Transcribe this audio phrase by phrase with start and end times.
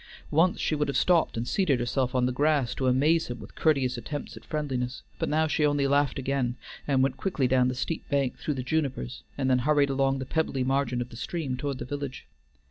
[0.31, 3.53] Once she would have stopped and seated herself on the grass to amaze him with
[3.53, 6.55] courteous attempts at friendliness, but now she only laughed again,
[6.87, 10.25] and went quickly down the steep bank through the junipers and then hurried along the
[10.25, 12.25] pebbly margin of the stream toward the village.